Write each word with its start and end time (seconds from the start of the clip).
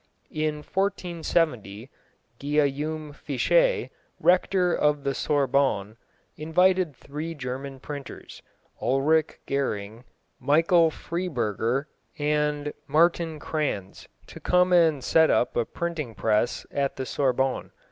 In 0.33 0.63
1470, 0.63 1.91
Guillaume 2.39 3.13
Fichet, 3.13 3.91
Rector 4.19 4.73
of 4.73 5.03
the 5.03 5.13
Sorbonne, 5.13 5.95
invited 6.35 6.95
three 6.95 7.35
German 7.35 7.79
printers 7.79 8.41
Ulric 8.81 9.41
Gering, 9.45 10.03
Michael 10.39 10.89
Friburger 10.89 11.85
and 12.17 12.73
Martin 12.87 13.37
Cranz 13.37 14.07
to 14.25 14.39
come 14.39 14.73
and 14.73 15.03
set 15.03 15.29
up 15.29 15.55
a 15.55 15.65
printing 15.65 16.15
press 16.15 16.65
at 16.71 16.95
the 16.95 17.05
Sorbonne. 17.05 17.69